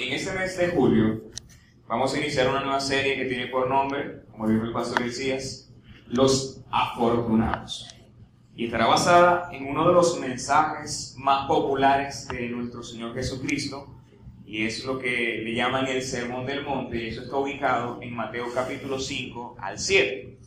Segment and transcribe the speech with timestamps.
[0.00, 1.24] En este mes de julio
[1.86, 5.70] vamos a iniciar una nueva serie que tiene por nombre, como dijo el pastor Elías,
[6.06, 7.86] Los Afortunados.
[8.56, 13.94] Y estará basada en uno de los mensajes más populares de nuestro Señor Jesucristo,
[14.46, 18.16] y es lo que le llaman el Sermón del Monte, y eso está ubicado en
[18.16, 20.38] Mateo capítulo 5 al 7.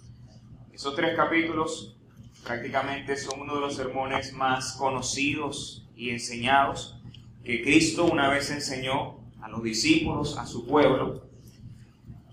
[0.73, 1.95] Esos tres capítulos
[2.43, 6.99] prácticamente son uno de los sermones más conocidos y enseñados
[7.43, 9.21] que Cristo una vez enseñó
[9.54, 11.21] los discípulos, a su pueblo.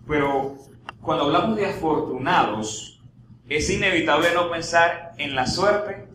[0.09, 0.57] Pero
[1.03, 3.01] cuando hablamos de afortunados,
[3.49, 6.07] es inevitable no pensar en la suerte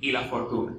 [0.00, 0.74] y la fortuna.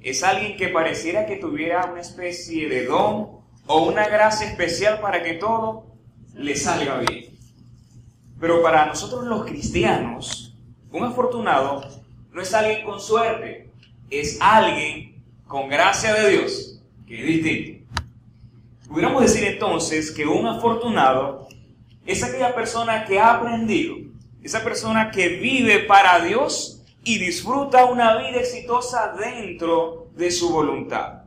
[0.00, 5.22] Es alguien que pareciera que tuviera una especie de don o una gracia especial para
[5.22, 5.86] que todo
[6.34, 7.26] le salga bien.
[8.38, 10.56] Pero para nosotros los cristianos,
[10.90, 11.82] un afortunado
[12.32, 13.70] no es alguien con suerte,
[14.10, 16.71] es alguien con gracia de Dios
[17.06, 17.82] que distinto.
[18.88, 21.48] Pudiéramos decir entonces que un afortunado
[22.04, 23.96] es aquella persona que ha aprendido,
[24.42, 31.22] esa persona que vive para Dios y disfruta una vida exitosa dentro de su voluntad.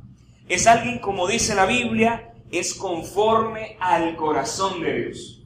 [0.47, 5.43] Es alguien, como dice la Biblia, es conforme al corazón de Dios.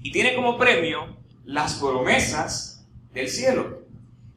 [0.00, 3.80] Y tiene como premio las promesas del cielo.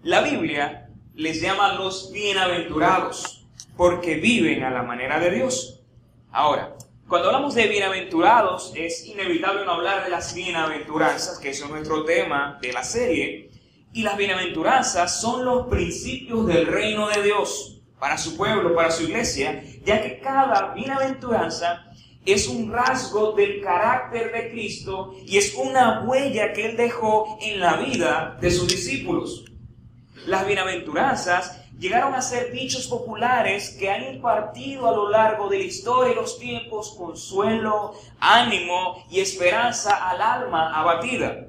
[0.01, 3.44] La Biblia les llama los bienaventurados
[3.77, 5.81] porque viven a la manera de Dios.
[6.31, 6.75] Ahora,
[7.07, 12.57] cuando hablamos de bienaventurados, es inevitable no hablar de las bienaventuranzas, que es nuestro tema
[12.61, 13.51] de la serie.
[13.93, 19.03] Y las bienaventuranzas son los principios del reino de Dios para su pueblo, para su
[19.03, 21.85] iglesia, ya que cada bienaventuranza
[22.25, 27.59] es un rasgo del carácter de Cristo y es una huella que Él dejó en
[27.59, 29.45] la vida de sus discípulos.
[30.25, 35.63] Las bienaventuranzas llegaron a ser dichos populares que han impartido a lo largo de la
[35.65, 41.47] historia y los tiempos consuelo, ánimo y esperanza al alma abatida.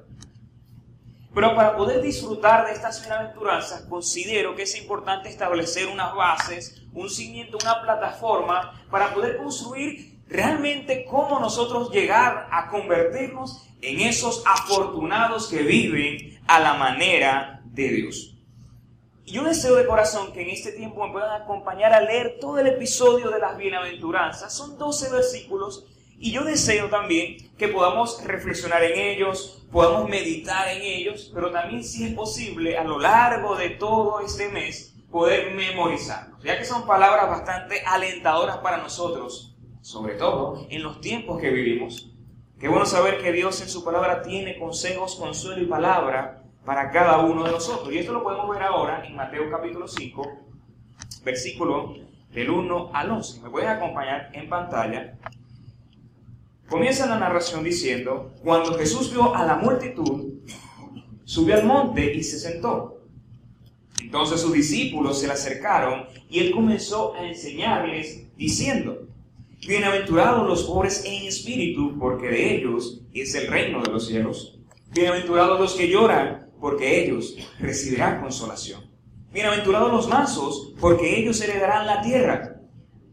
[1.35, 7.11] Pero para poder disfrutar de estas bienaventuranzas, considero que es importante establecer unas bases, un
[7.11, 15.49] cimiento, una plataforma para poder construir realmente cómo nosotros llegar a convertirnos en esos afortunados
[15.49, 18.36] que viven a la manera de Dios.
[19.27, 22.61] Y yo deseo de corazón que en este tiempo me puedan acompañar a leer todo
[22.61, 24.55] el episodio de las bienaventuranzas.
[24.55, 25.85] Son 12 versículos
[26.17, 31.83] y yo deseo también que podamos reflexionar en ellos, podamos meditar en ellos, pero también
[31.83, 36.87] si es posible a lo largo de todo este mes poder memorizarlos, ya que son
[36.87, 42.13] palabras bastante alentadoras para nosotros, sobre todo en los tiempos que vivimos.
[42.61, 47.21] Qué bueno saber que Dios en su palabra tiene consejos, consuelo y palabra para cada
[47.21, 47.95] uno de nosotros.
[47.95, 50.23] Y esto lo podemos ver ahora en Mateo capítulo 5,
[51.25, 51.95] versículo
[52.33, 53.41] del 1 al 11.
[53.41, 55.17] Me pueden acompañar en pantalla.
[56.69, 60.35] Comienza la narración diciendo, cuando Jesús vio a la multitud,
[61.25, 63.01] subió al monte y se sentó.
[64.03, 69.07] Entonces sus discípulos se le acercaron y él comenzó a enseñarles diciendo,
[69.67, 74.59] Bienaventurados los pobres en espíritu, porque de ellos es el reino de los cielos.
[74.93, 78.91] Bienaventurados los que lloran, porque ellos recibirán consolación.
[79.33, 82.61] Bienaventurados los mansos, porque ellos heredarán la tierra.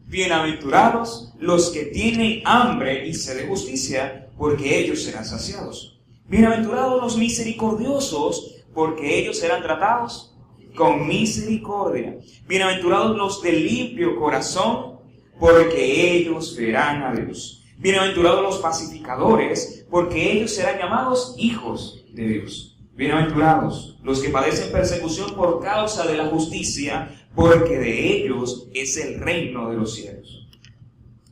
[0.06, 6.00] Bienaventurados los que tienen hambre y sed de justicia, porque ellos serán saciados.
[6.26, 10.34] Bienaventurados los misericordiosos, porque ellos serán tratados
[10.74, 12.18] con misericordia.
[12.48, 14.98] Bienaventurados los de limpio corazón,
[15.38, 17.62] porque ellos verán a Dios.
[17.78, 22.73] Bienaventurados los pacificadores, porque ellos serán llamados hijos de Dios.
[22.96, 29.18] Bienaventurados los que padecen persecución por causa de la justicia, porque de ellos es el
[29.18, 30.48] reino de los cielos.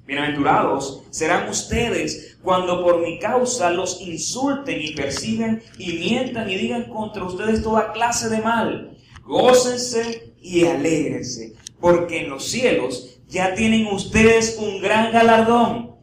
[0.04, 6.88] Bienaventurados serán ustedes cuando por mi causa los insulten y persigan y mientan y digan
[6.88, 8.98] contra ustedes toda clase de mal.
[9.24, 15.94] Gócense y alégrense, porque en los cielos ya tienen ustedes un gran galardón,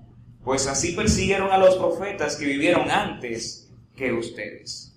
[0.41, 4.88] pues así persiguieron a los profetas que vivieron antes que ustedes.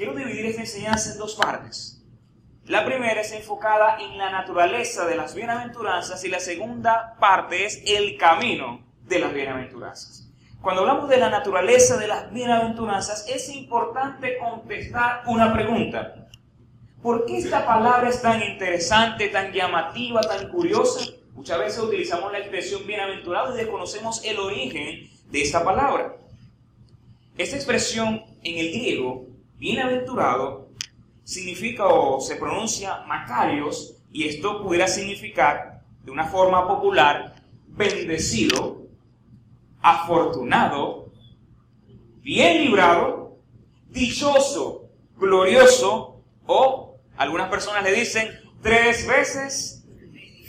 [0.00, 2.02] Quiero dividir esta enseñanza en dos partes.
[2.64, 7.82] La primera es enfocada en la naturaleza de las bienaventuranzas y la segunda parte es
[7.84, 10.26] el camino de las bienaventuranzas.
[10.62, 16.30] Cuando hablamos de la naturaleza de las bienaventuranzas es importante contestar una pregunta.
[17.02, 21.12] ¿Por qué esta palabra es tan interesante, tan llamativa, tan curiosa?
[21.34, 26.16] Muchas veces utilizamos la expresión bienaventurado y desconocemos el origen de esta palabra.
[27.36, 29.26] Esta expresión en el griego
[29.60, 30.70] bienaventurado
[31.22, 37.34] significa o se pronuncia Macarios y esto pudiera significar de una forma popular,
[37.68, 38.86] bendecido,
[39.82, 41.12] afortunado,
[42.22, 43.36] bien librado,
[43.90, 48.30] dichoso, glorioso o algunas personas le dicen
[48.62, 49.84] tres veces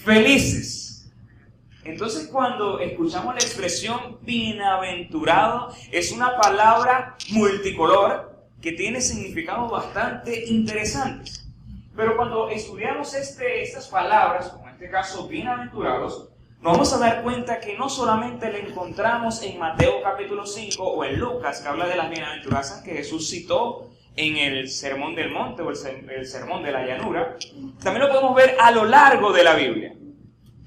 [0.05, 1.11] felices.
[1.83, 8.30] Entonces cuando escuchamos la expresión bienaventurado es una palabra multicolor
[8.61, 11.47] que tiene significados bastante interesantes.
[11.95, 16.29] Pero cuando estudiamos este, estas palabras, como en este caso bienaventurados,
[16.61, 21.03] nos vamos a dar cuenta que no solamente le encontramos en Mateo capítulo 5 o
[21.03, 25.63] en Lucas, que habla de las bienaventuranzas que Jesús citó en el Sermón del Monte
[25.63, 27.37] o el, Sermón de la Llanura,
[27.81, 29.95] también lo podemos ver a lo largo de la Biblia.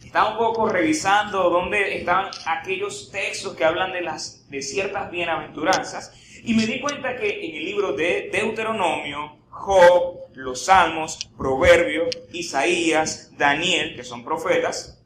[0.04, 6.12] Estaba un poco revisando dónde estaban aquellos textos que hablan de, las, de ciertas bienaventuranzas
[6.44, 13.32] y me di cuenta que en el libro de Deuteronomio, Job, los Salmos, Proverbios, Isaías,
[13.38, 15.02] Daniel, que son profetas,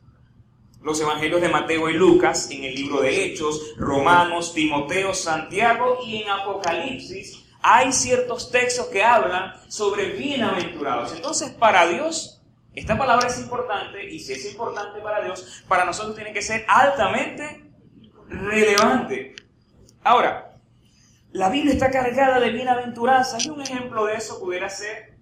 [0.82, 6.22] los evangelios de Mateo y Lucas, en el libro de Hechos, Romanos, Timoteo, Santiago y
[6.22, 11.12] en Apocalipsis, hay ciertos textos que hablan sobre bienaventurados.
[11.14, 12.42] Entonces, para Dios,
[12.74, 16.64] esta palabra es importante y si es importante para Dios, para nosotros tiene que ser
[16.68, 17.64] altamente
[18.28, 19.36] relevante.
[20.02, 20.47] Ahora,
[21.32, 25.18] la Biblia está cargada de bienaventuranzas y un ejemplo de eso pudiera ser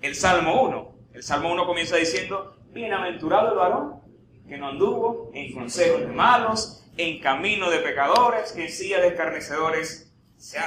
[0.00, 0.94] el Salmo 1.
[1.12, 4.00] El Salmo 1 comienza diciendo, bienaventurado el varón
[4.48, 9.08] que no anduvo en consejos de malos, en camino de pecadores, que en silla de
[9.08, 10.12] escarnecedores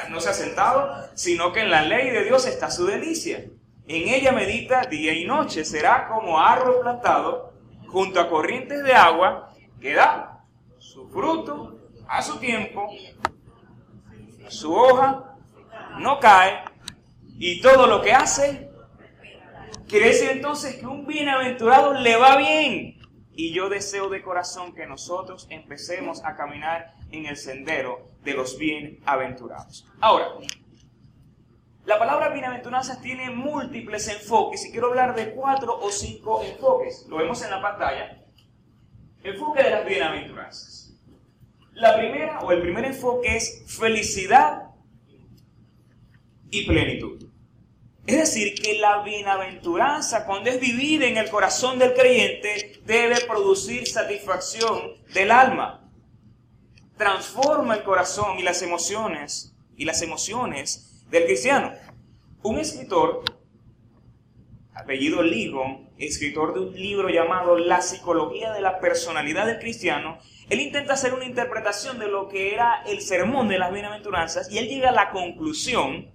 [0.09, 3.43] no se ha sentado, sino que en la ley de Dios está su delicia.
[3.87, 7.53] En ella medita día y noche, será como árbol plantado
[7.87, 10.45] junto a corrientes de agua que da
[10.77, 12.89] su fruto a su tiempo,
[14.49, 15.35] su hoja
[15.99, 16.63] no cae
[17.37, 18.69] y todo lo que hace
[19.87, 22.99] quiere decir entonces que un bienaventurado le va bien.
[23.35, 28.57] Y yo deseo de corazón que nosotros empecemos a caminar en el sendero de los
[28.57, 29.87] bienaventurados.
[29.99, 30.27] Ahora,
[31.85, 37.05] la palabra bienaventuranzas tiene múltiples enfoques y quiero hablar de cuatro o cinco enfoques.
[37.09, 38.23] Lo vemos en la pantalla.
[39.23, 40.82] Enfoque de las bienaventuranzas.
[41.73, 44.69] La primera o el primer enfoque es felicidad
[46.51, 47.29] y plenitud.
[48.05, 53.87] Es decir, que la bienaventuranza, cuando es vivida en el corazón del creyente, debe producir
[53.87, 55.89] satisfacción del alma.
[56.97, 61.73] Transforma el corazón y las emociones y las emociones del cristiano.
[62.43, 63.23] Un escritor,
[64.75, 70.17] apellido Ligon, escritor de un libro llamado La psicología de la personalidad del cristiano,
[70.49, 74.57] él intenta hacer una interpretación de lo que era el sermón de las bienaventuranzas y
[74.57, 76.11] él llega a la conclusión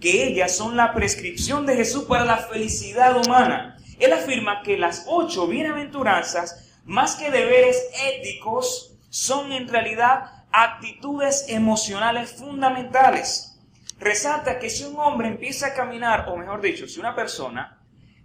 [0.00, 3.76] que ellas son la prescripción de Jesús para la felicidad humana.
[3.98, 12.32] Él afirma que las ocho bienaventuranzas, más que deberes éticos, son en realidad actitudes emocionales
[12.32, 13.58] fundamentales.
[13.98, 17.77] Resalta que si un hombre empieza a caminar, o mejor dicho, si una persona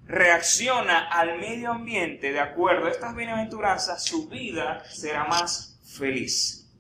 [0.06, 6.72] reacciona al medio ambiente de acuerdo a estas bienaventuranzas, su vida será más feliz.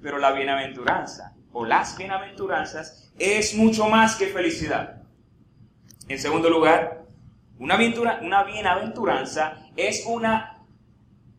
[0.00, 5.02] Pero la bienaventuranza o las bienaventuranzas es mucho más que felicidad.
[6.08, 7.02] En segundo lugar,
[7.58, 10.64] una, bienaventuranza es una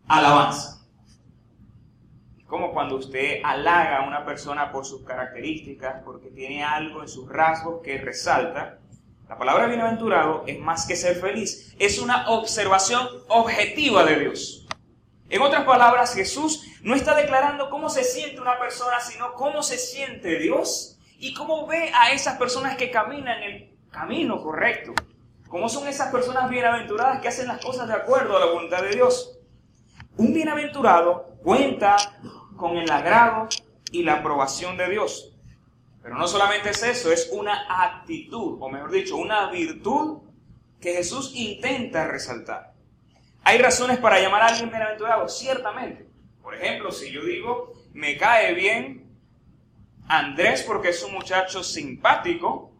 [0.07, 0.88] alabanza.
[2.47, 7.28] Como cuando usted halaga a una persona por sus características, porque tiene algo en sus
[7.28, 8.80] rasgos que resalta.
[9.33, 14.68] La palabra bienaventurado es más que ser feliz, es una observación objetiva de Dios.
[15.28, 19.80] En otras palabras, Jesús no está declarando cómo se siente una persona, sino cómo se
[19.80, 24.94] siente Dios y cómo ve a esas personas que caminan el camino correcto.
[25.49, 28.92] ¿Cómo son esas personas bienaventuradas que hacen las cosas de acuerdo a la voluntad de
[28.92, 29.40] Dios?
[30.16, 31.95] Un bienaventurado cuenta
[32.56, 33.49] con el agrado
[33.92, 35.32] y la aprobación de Dios.
[36.04, 40.22] Pero no solamente es eso, es una actitud, o mejor dicho, una virtud
[40.81, 42.74] que Jesús intenta resaltar.
[43.45, 45.30] ¿Hay razones para llamar a alguien bienaventurado?
[45.30, 46.06] Ciertamente.
[46.42, 49.16] Por ejemplo, si yo digo, me cae bien
[50.10, 52.74] Andrés porque es un muchacho simpático,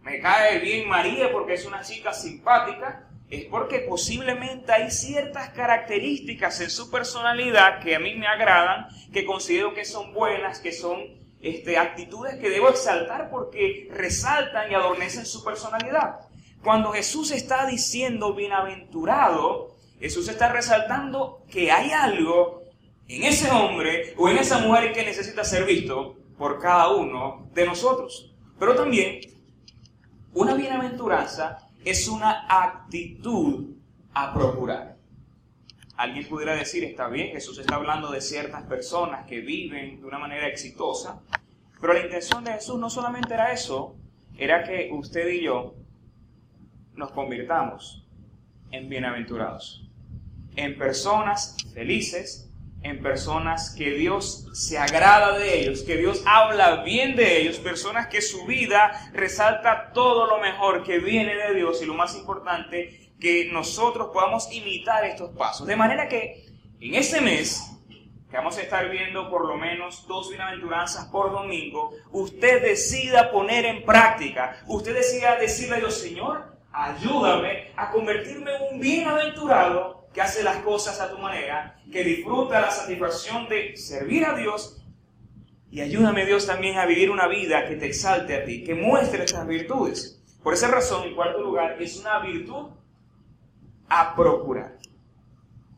[0.00, 6.60] me cae bien María porque es una chica simpática, es porque posiblemente hay ciertas características
[6.60, 11.21] en su personalidad que a mí me agradan, que considero que son buenas, que son
[11.42, 16.20] este, actitudes que debo exaltar porque resaltan y adornecen su personalidad.
[16.62, 22.62] Cuando Jesús está diciendo bienaventurado, Jesús está resaltando que hay algo
[23.08, 27.66] en ese hombre o en esa mujer que necesita ser visto por cada uno de
[27.66, 28.32] nosotros.
[28.58, 29.20] Pero también
[30.32, 33.74] una bienaventuranza es una actitud
[34.14, 34.96] a procurar.
[36.02, 40.18] Alguien pudiera decir, está bien, Jesús está hablando de ciertas personas que viven de una
[40.18, 41.20] manera exitosa,
[41.80, 43.94] pero la intención de Jesús no solamente era eso,
[44.36, 45.76] era que usted y yo
[46.94, 48.04] nos convirtamos
[48.72, 49.88] en bienaventurados,
[50.56, 52.50] en personas felices,
[52.82, 58.08] en personas que Dios se agrada de ellos, que Dios habla bien de ellos, personas
[58.08, 63.01] que su vida resalta todo lo mejor que viene de Dios y lo más importante,
[63.22, 65.64] que nosotros podamos imitar estos pasos.
[65.64, 66.44] De manera que
[66.80, 67.62] en ese mes,
[68.28, 73.64] que vamos a estar viendo por lo menos dos bienaventuranzas por domingo, usted decida poner
[73.64, 80.20] en práctica, usted decida decirle a Dios, Señor, ayúdame a convertirme en un bienaventurado que
[80.20, 84.82] hace las cosas a tu manera, que disfruta la satisfacción de servir a Dios.
[85.70, 89.22] Y ayúdame Dios también a vivir una vida que te exalte a ti, que muestre
[89.22, 90.20] estas virtudes.
[90.42, 92.81] Por esa razón, en cuarto lugar, es una virtud
[93.92, 94.78] a procurar.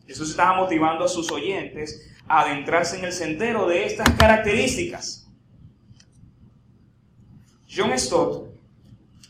[0.06, 5.28] Jesús estaba motivando a sus oyentes a adentrarse en el sendero de estas características.
[7.68, 8.54] John Stott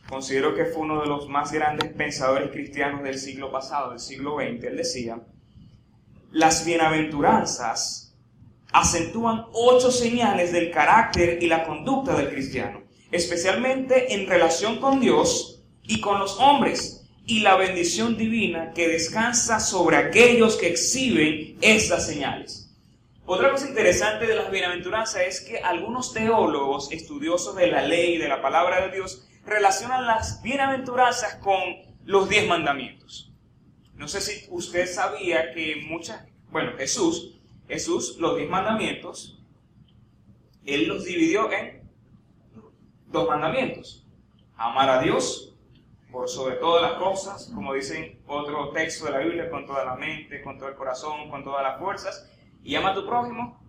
[0.06, 4.36] considero que fue uno de los más grandes pensadores cristianos del siglo pasado, del siglo
[4.36, 4.64] XX.
[4.64, 5.18] Él decía,
[6.30, 8.14] las bienaventuranzas
[8.70, 15.64] acentúan ocho señales del carácter y la conducta del cristiano, especialmente en relación con Dios
[15.82, 22.06] y con los hombres, y la bendición divina que descansa sobre aquellos que exhiben estas
[22.06, 22.70] señales.
[23.26, 28.18] Otra cosa interesante de las bienaventuranzas es que algunos teólogos, estudiosos de la ley y
[28.18, 31.58] de la palabra de Dios, relacionan las bienaventuranzas con
[32.04, 33.32] los diez mandamientos.
[33.94, 39.40] No sé si usted sabía que muchas, bueno, Jesús, Jesús, los diez mandamientos,
[40.66, 41.82] él los dividió en
[43.06, 44.04] dos mandamientos.
[44.56, 45.53] Amar a Dios
[46.14, 49.97] por sobre todas las cosas, como dicen otro texto de la Biblia, con toda la
[49.97, 52.30] mente, con todo el corazón, con todas las fuerzas,
[52.62, 53.61] y ama a tu prójimo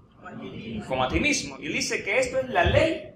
[0.88, 1.58] como a ti mismo.
[1.60, 3.16] Y dice que esto es la ley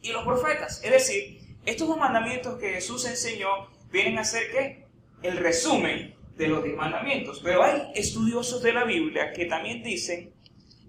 [0.00, 0.80] y los profetas.
[0.84, 3.48] Es decir, estos dos mandamientos que Jesús enseñó
[3.90, 4.86] vienen a ser ¿qué?
[5.22, 7.40] El resumen de los diez mandamientos.
[7.42, 10.32] Pero hay estudiosos de la Biblia que también dicen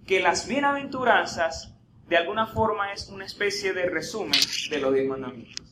[0.06, 1.74] que las bienaventuranzas
[2.08, 5.69] de alguna forma es una especie de resumen de los diez mandamientos.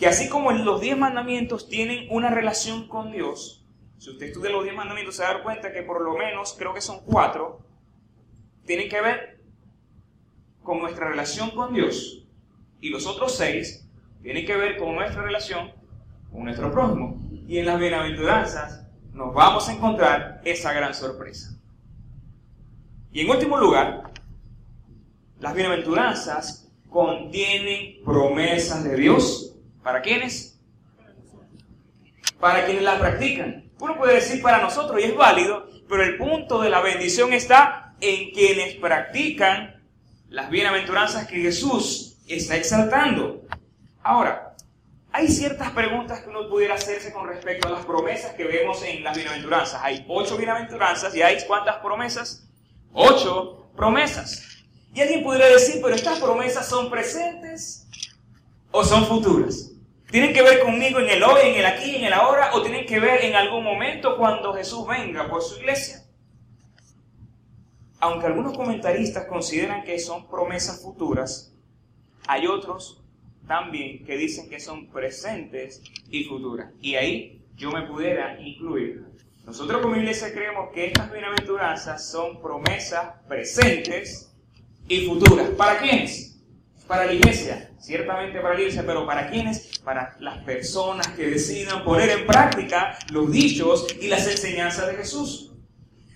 [0.00, 3.66] Que así como los diez mandamientos tienen una relación con Dios,
[3.98, 6.56] si usted estudia los diez mandamientos se va a dar cuenta que por lo menos,
[6.58, 7.60] creo que son cuatro,
[8.64, 9.40] tienen que ver
[10.62, 12.26] con nuestra relación con Dios.
[12.80, 13.86] Y los otros seis
[14.22, 15.70] tiene que ver con nuestra relación
[16.32, 17.20] con nuestro prójimo.
[17.46, 21.60] Y en las bienaventuranzas nos vamos a encontrar esa gran sorpresa.
[23.12, 24.12] Y en último lugar,
[25.40, 29.49] las bienaventuranzas contienen promesas de Dios.
[29.82, 30.58] ¿Para quiénes?
[32.38, 33.70] Para quienes las practican.
[33.78, 37.94] Uno puede decir para nosotros y es válido, pero el punto de la bendición está
[38.00, 39.82] en quienes practican
[40.28, 43.42] las bienaventuranzas que Jesús está exaltando.
[44.02, 44.54] Ahora,
[45.12, 49.02] hay ciertas preguntas que uno pudiera hacerse con respecto a las promesas que vemos en
[49.02, 49.80] las bienaventuranzas.
[49.82, 52.48] Hay ocho bienaventuranzas y hay cuántas promesas?
[52.92, 54.46] Ocho promesas.
[54.94, 57.88] Y alguien pudiera decir, pero estas promesas son presentes
[58.70, 59.69] o son futuras.
[60.10, 62.84] ¿Tienen que ver conmigo en el hoy, en el aquí, en el ahora o tienen
[62.84, 66.04] que ver en algún momento cuando Jesús venga por su iglesia?
[68.00, 71.54] Aunque algunos comentaristas consideran que son promesas futuras,
[72.26, 73.04] hay otros
[73.46, 76.72] también que dicen que son presentes y futuras.
[76.80, 79.04] Y ahí yo me pudiera incluir.
[79.44, 84.34] Nosotros como iglesia creemos que estas bienaventuranzas son promesas presentes
[84.88, 85.50] y futuras.
[85.50, 86.40] ¿Para quiénes?
[86.88, 89.69] Para la iglesia, ciertamente para la iglesia, pero ¿para quiénes?
[89.84, 95.52] Para las personas que decidan poner en práctica los dichos y las enseñanzas de Jesús.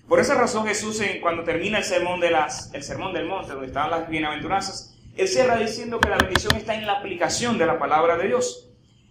[0.07, 3.67] Por esa razón Jesús, cuando termina el sermón, de las, el sermón del monte, donde
[3.67, 7.79] estaban las bienaventuranzas, él cierra diciendo que la bendición está en la aplicación de la
[7.79, 8.69] palabra de Dios.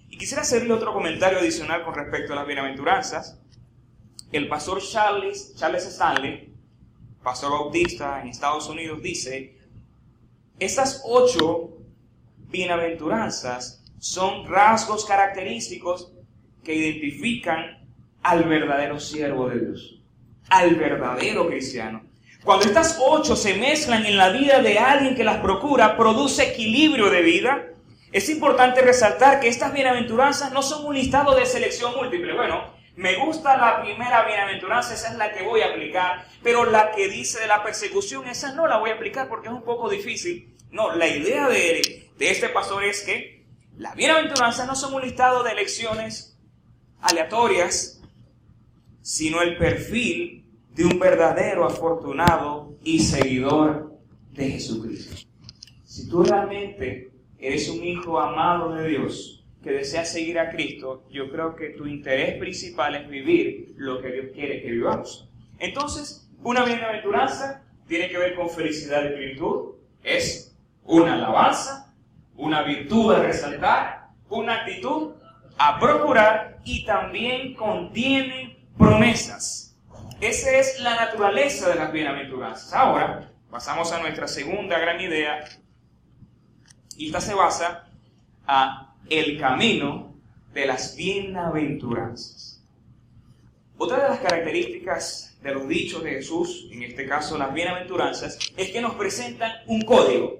[0.08, 3.40] Y quisiera hacerle otro comentario adicional con respecto a las bienaventuranzas.
[4.30, 6.54] El pastor Charles, Charles Stanley,
[7.22, 9.56] pastor bautista en Estados Unidos, dice,
[10.60, 11.78] estas ocho
[12.48, 16.12] bienaventuranzas son rasgos característicos
[16.62, 17.86] que identifican
[18.22, 20.00] al verdadero siervo de Dios,
[20.48, 22.02] al verdadero cristiano.
[22.42, 27.08] Cuando estas ocho se mezclan en la vida de alguien que las procura, produce equilibrio
[27.10, 27.68] de vida.
[28.12, 32.34] Es importante resaltar que estas bienaventuranzas no son un listado de selección múltiple.
[32.34, 36.92] Bueno, me gusta la primera bienaventuranza, esa es la que voy a aplicar, pero la
[36.92, 39.88] que dice de la persecución, esa no la voy a aplicar porque es un poco
[39.88, 40.54] difícil.
[40.70, 43.43] No, la idea de, de este pastor es que
[43.76, 46.38] las bienaventuranzas no son un listado de elecciones
[47.00, 48.00] aleatorias,
[49.02, 53.98] sino el perfil de un verdadero afortunado y seguidor
[54.32, 55.16] de Jesucristo.
[55.84, 61.30] Si tú realmente eres un hijo amado de Dios que desea seguir a Cristo, yo
[61.30, 65.28] creo que tu interés principal es vivir lo que Dios quiere que vivamos.
[65.58, 71.83] Entonces, una bienaventuranza tiene que ver con felicidad y plenitud, es una alabanza,
[72.36, 75.12] una virtud a resaltar, una actitud
[75.58, 79.76] a procurar y también contiene promesas.
[80.20, 82.72] Esa es la naturaleza de las bienaventuranzas.
[82.72, 85.44] Ahora, pasamos a nuestra segunda gran idea
[86.96, 87.88] y esta se basa
[88.46, 90.14] a el camino
[90.52, 92.64] de las bienaventuranzas.
[93.76, 98.70] Otra de las características de los dichos de Jesús, en este caso las bienaventuranzas, es
[98.70, 100.38] que nos presentan un código,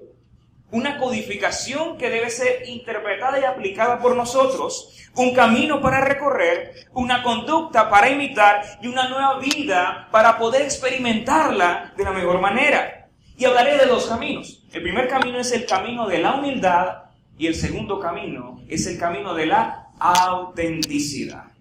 [0.75, 7.23] una codificación que debe ser interpretada y aplicada por nosotros, un camino para recorrer, una
[7.23, 13.09] conducta para imitar y una nueva vida para poder experimentarla de la mejor manera.
[13.37, 14.65] Y hablaré de dos caminos.
[14.73, 17.05] El primer camino es el camino de la humildad
[17.39, 21.53] y el segundo camino es el camino de la autenticidad.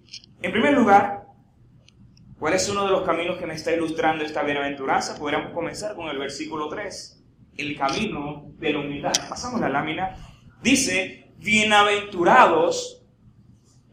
[0.42, 1.28] En primer lugar,
[2.40, 5.20] ¿cuál es uno de los caminos que me está ilustrando esta bienaventuranza?
[5.20, 7.23] Podríamos comenzar con el versículo 3
[7.58, 9.14] el camino de la humildad.
[9.30, 10.16] Pasamos la lámina.
[10.62, 13.04] Dice, bienaventurados,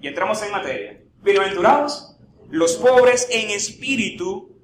[0.01, 2.17] y entramos en materia, bienaventurados
[2.51, 4.57] los pobres en espíritu,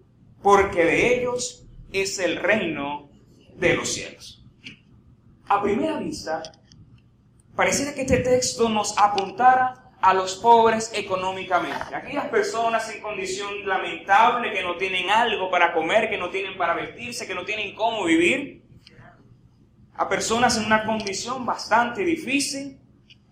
[0.42, 3.10] porque de ellos es el reino
[3.54, 4.44] de los cielos.
[5.48, 6.42] A primera vista,
[7.54, 11.94] pareciera que este texto nos apuntara a los pobres económicamente.
[11.94, 16.74] Aquellas personas en condición lamentable que no tienen algo para comer, que no tienen para
[16.74, 18.65] vestirse, que no tienen cómo vivir
[19.96, 22.78] a personas en una condición bastante difícil,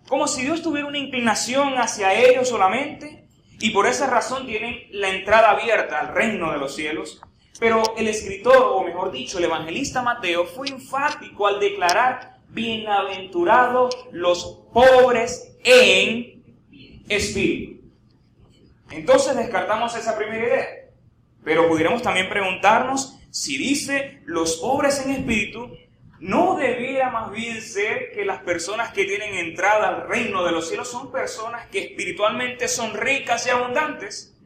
[0.07, 3.27] como si Dios tuviera una inclinación hacia ellos solamente,
[3.59, 7.21] y por esa razón tienen la entrada abierta al reino de los cielos.
[7.59, 14.65] Pero el escritor, o mejor dicho, el evangelista Mateo, fue enfático al declarar, bienaventurados los
[14.73, 16.43] pobres en
[17.07, 17.81] espíritu.
[18.91, 20.67] Entonces descartamos esa primera idea.
[21.43, 25.69] Pero pudiéramos también preguntarnos si dice los pobres en espíritu,
[26.19, 30.67] ¿No debiera más bien ser que las personas que tienen entrada al reino de los
[30.67, 34.37] cielos son personas que espiritualmente son ricas y abundantes?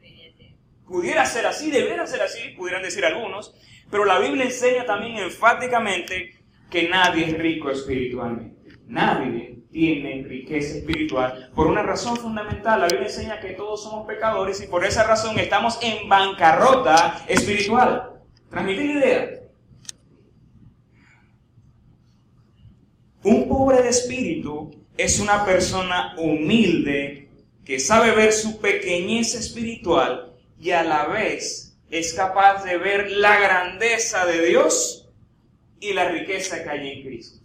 [0.84, 3.54] Pudiera ser así, debiera ser así, pudieran decir algunos,
[3.90, 8.56] pero la Biblia enseña también enfáticamente que nadie es rico espiritualmente.
[8.86, 12.80] Nadie tiene riqueza espiritual por una razón fundamental.
[12.80, 18.20] La Biblia enseña que todos somos pecadores y por esa razón estamos en bancarrota espiritual.
[18.48, 19.40] ¿Transmite la idea?
[23.22, 27.28] Un pobre de espíritu es una persona humilde
[27.64, 33.40] que sabe ver su pequeñez espiritual y a la vez es capaz de ver la
[33.40, 35.08] grandeza de Dios
[35.80, 37.40] y la riqueza que hay en Cristo.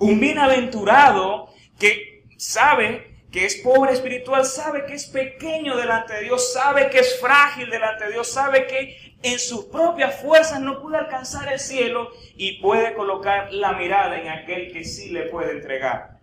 [0.00, 6.52] Un bienaventurado que sabe que es pobre espiritual, sabe que es pequeño delante de Dios,
[6.52, 10.98] sabe que es frágil delante de Dios, sabe que en sus propias fuerzas no puede
[10.98, 16.20] alcanzar el cielo y puede colocar la mirada en aquel que sí le puede entregar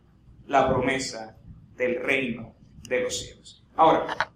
[0.48, 1.38] la promesa
[1.76, 2.56] del reino
[2.88, 3.64] de los cielos.
[3.76, 4.32] Ahora,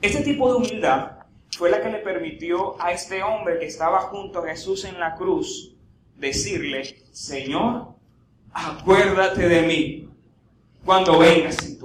[0.00, 1.18] este tipo de humildad
[1.50, 5.16] fue la que le permitió a este hombre que estaba junto a Jesús en la
[5.16, 5.74] cruz
[6.16, 7.94] decirle, Señor,
[8.52, 10.08] acuérdate de mí
[10.84, 11.77] cuando vengas.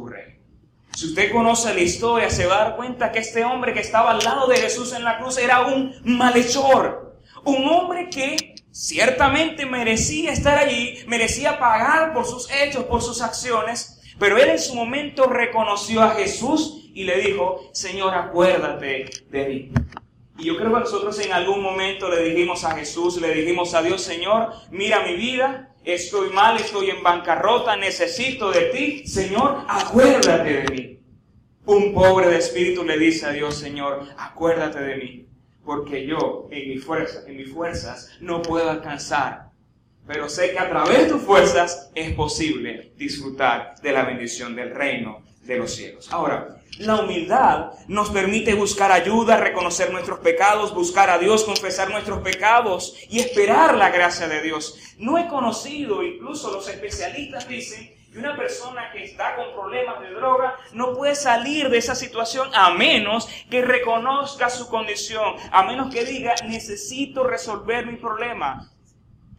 [0.95, 4.11] Si usted conoce la historia, se va a dar cuenta que este hombre que estaba
[4.11, 7.17] al lado de Jesús en la cruz era un malhechor.
[7.45, 14.01] Un hombre que ciertamente merecía estar allí, merecía pagar por sus hechos, por sus acciones,
[14.19, 19.71] pero él en su momento reconoció a Jesús y le dijo, Señor, acuérdate de mí.
[20.43, 23.81] Y yo creo que nosotros en algún momento le dijimos a Jesús, le dijimos a
[23.81, 30.63] Dios, Señor, mira mi vida, estoy mal, estoy en bancarrota, necesito de ti, Señor, acuérdate
[30.63, 30.99] de mí.
[31.65, 35.25] Un pobre de espíritu le dice a Dios, Señor, acuérdate de mí,
[35.63, 39.51] porque yo en en mis fuerzas no puedo alcanzar,
[40.05, 44.75] pero sé que a través de tus fuerzas es posible disfrutar de la bendición del
[44.75, 46.11] reino de los cielos.
[46.11, 52.19] Ahora, la humildad nos permite buscar ayuda, reconocer nuestros pecados, buscar a Dios, confesar nuestros
[52.19, 54.79] pecados y esperar la gracia de Dios.
[54.97, 60.11] No he conocido, incluso los especialistas dicen, que una persona que está con problemas de
[60.11, 65.93] droga no puede salir de esa situación a menos que reconozca su condición, a menos
[65.93, 68.69] que diga, necesito resolver mi problema.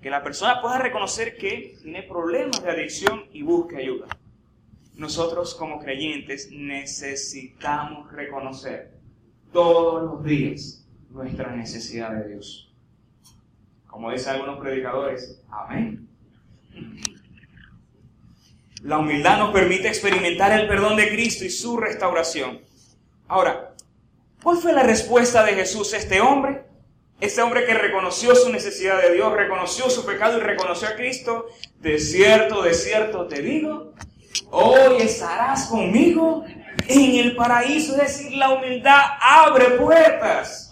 [0.03, 4.07] Que la persona pueda reconocer que tiene problemas de adicción y busque ayuda
[4.97, 8.95] nosotros como creyentes necesitamos reconocer
[9.53, 12.73] todos los días nuestra necesidad de Dios.
[13.87, 16.09] Como dicen algunos predicadores, amén.
[18.83, 22.61] La humildad nos permite experimentar el perdón de Cristo y su restauración.
[23.29, 23.75] Ahora,
[24.43, 26.65] ¿cuál fue la respuesta de Jesús a este hombre?
[27.21, 31.47] Este hombre que reconoció su necesidad de Dios, reconoció su pecado y reconoció a Cristo.
[31.81, 33.95] De cierto, de cierto te digo,
[34.51, 36.45] hoy estarás conmigo
[36.89, 37.93] en el paraíso.
[37.93, 40.71] Es decir, la humildad abre puertas.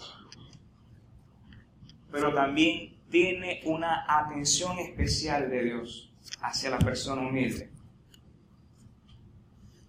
[2.11, 7.69] Pero también tiene una atención especial de Dios hacia la persona humilde.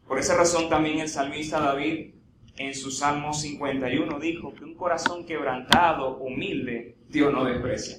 [0.07, 2.15] Por esa razón también el salmista David
[2.57, 7.99] en su Salmo 51 dijo que un corazón quebrantado, humilde, Dios no desprecia.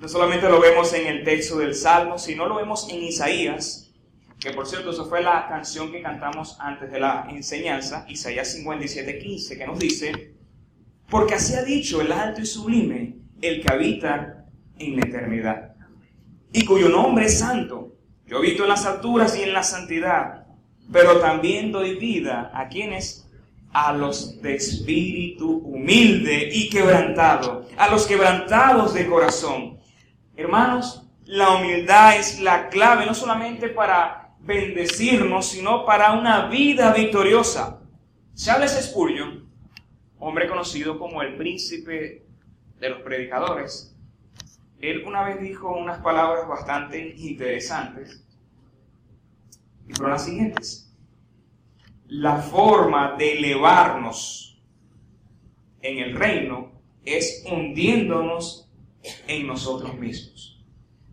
[0.00, 3.87] No solamente lo vemos en el texto del Salmo, sino lo vemos en Isaías,
[4.38, 9.18] que por cierto, esa fue la canción que cantamos antes de la enseñanza, Isaías 57,
[9.18, 10.34] 15, que nos dice,
[11.10, 14.46] porque así ha dicho el alto y sublime, el que habita
[14.78, 15.74] en la eternidad,
[16.52, 17.96] y cuyo nombre es santo.
[18.26, 20.46] Yo habito en las alturas y en la santidad,
[20.92, 23.26] pero también doy vida a quienes
[23.72, 29.78] a los de espíritu humilde y quebrantado, a los quebrantados de corazón.
[30.36, 37.82] Hermanos, la humildad es la clave no solamente para bendecirnos, sino para una vida victoriosa.
[38.34, 39.46] Charles Spurgeon,
[40.18, 42.24] hombre conocido como el príncipe
[42.80, 43.94] de los predicadores,
[44.80, 48.24] él una vez dijo unas palabras bastante interesantes
[49.86, 50.88] y fueron las siguientes
[52.08, 54.58] la forma de elevarnos
[55.82, 56.72] en el reino
[57.04, 58.70] es hundiéndonos
[59.26, 60.57] en nosotros mismos.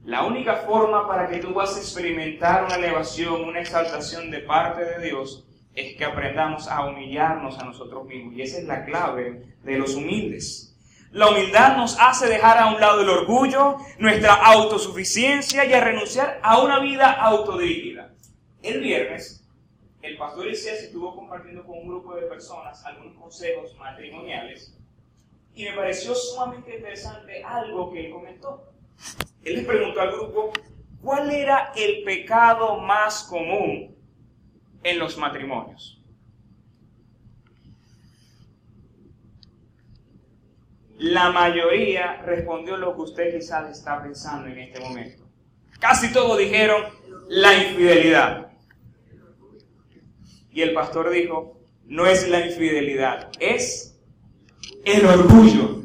[0.05, 4.85] La única forma para que tú vas a experimentar una elevación, una exaltación de parte
[4.85, 8.35] de Dios, es que aprendamos a humillarnos a nosotros mismos.
[8.35, 10.73] Y esa es la clave de los humildes.
[11.11, 16.39] La humildad nos hace dejar a un lado el orgullo, nuestra autosuficiencia y a renunciar
[16.43, 18.13] a una vida autodirigida.
[18.61, 19.45] El viernes
[20.05, 24.71] el pastor Isaías estuvo compartiendo con un grupo de personas algunos consejos matrimoniales
[25.55, 28.71] y me pareció sumamente interesante algo que él comentó.
[29.45, 30.51] Él les preguntó al grupo
[31.01, 33.95] cuál era el pecado más común
[34.83, 36.01] en los matrimonios.
[40.97, 45.23] La mayoría respondió lo que usted quizás está pensando en este momento.
[45.79, 46.83] Casi todos dijeron
[47.27, 48.51] la infidelidad.
[50.51, 53.99] Y el pastor dijo, no es la infidelidad, es
[54.85, 55.83] el orgullo.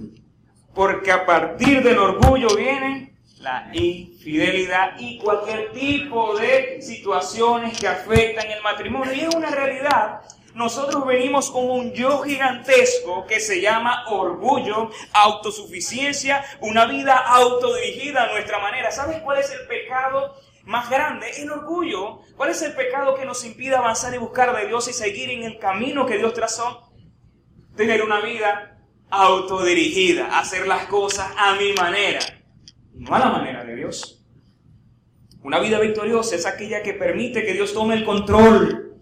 [0.73, 3.10] Porque a partir del orgullo viene
[3.41, 9.13] la infidelidad y cualquier tipo de situaciones que afectan el matrimonio.
[9.15, 10.21] Y es una realidad.
[10.55, 18.33] Nosotros venimos con un yo gigantesco que se llama orgullo, autosuficiencia, una vida autodirigida a
[18.33, 18.91] nuestra manera.
[18.91, 22.21] ¿Sabes cuál es el pecado más grande, el orgullo.
[22.37, 25.43] ¿Cuál es el pecado que nos impide avanzar y buscar de Dios y seguir en
[25.43, 26.93] el camino que Dios trazó?
[27.77, 28.79] Tener una vida
[29.11, 32.21] autodirigida, hacer las cosas a mi manera,
[33.01, 34.23] no a la manera de Dios.
[35.43, 38.95] Una vida victoriosa es aquella que permite que Dios tome el control.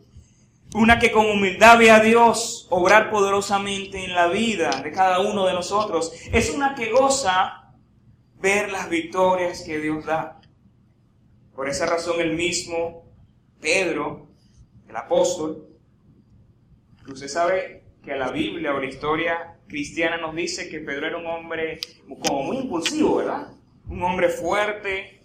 [0.75, 5.47] Una que con humildad ve a Dios obrar poderosamente en la vida de cada uno
[5.47, 6.13] de nosotros.
[6.33, 7.75] Es una que goza
[8.41, 10.41] ver las victorias que Dios da.
[11.55, 13.05] Por esa razón el mismo
[13.61, 14.29] Pedro,
[14.89, 15.67] el apóstol,
[17.09, 21.27] usted sabe que la Biblia o la historia cristiana nos dice que Pedro era un
[21.27, 21.81] hombre
[22.29, 23.58] como muy impulsivo, ¿verdad?
[23.88, 25.22] Un hombre fuerte,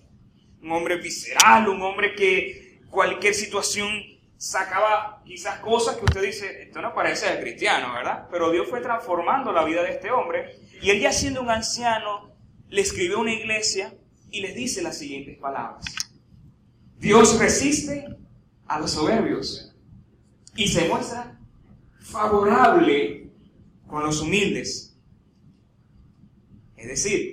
[0.61, 3.89] un hombre visceral, un hombre que cualquier situación
[4.37, 8.27] sacaba quizás cosas que usted dice, esto no parece de cristiano, ¿verdad?
[8.29, 12.33] Pero Dios fue transformando la vida de este hombre y él ya siendo un anciano
[12.69, 13.93] le escribió a una iglesia
[14.31, 15.85] y les dice las siguientes palabras.
[16.97, 18.05] Dios resiste
[18.67, 19.73] a los soberbios
[20.55, 21.39] y se muestra
[21.99, 23.31] favorable
[23.87, 24.97] con los humildes.
[26.75, 27.32] Es decir,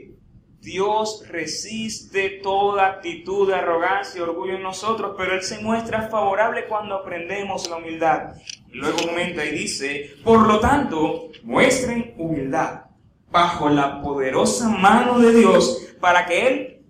[0.61, 6.66] Dios resiste toda actitud de arrogancia y orgullo en nosotros, pero Él se muestra favorable
[6.68, 8.35] cuando aprendemos la humildad.
[8.70, 12.83] Luego comenta y dice, por lo tanto, muestren humildad
[13.31, 16.83] bajo la poderosa mano de Dios para que Él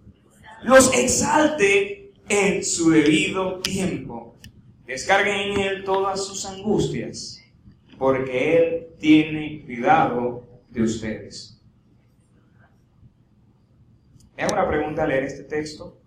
[0.62, 4.36] los exalte en su debido tiempo.
[4.84, 7.40] Descarguen en Él todas sus angustias,
[7.98, 11.49] porque Él tiene cuidado de ustedes.
[14.40, 16.00] Me hago una pregunta al leer este texto.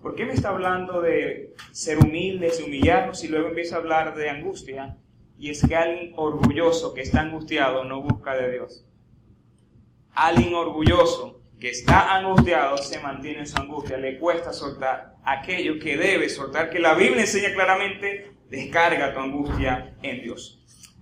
[0.00, 4.14] ¿Por qué me está hablando de ser humildes y humillarnos y luego empieza a hablar
[4.14, 4.96] de angustia?
[5.36, 8.86] Y es que alguien orgulloso que está angustiado no busca de Dios.
[10.14, 15.96] al inorgulloso que está angustiado se mantiene en su angustia, le cuesta soltar aquello que
[15.96, 20.59] debe soltar, que la Biblia enseña claramente, descarga tu angustia en Dios.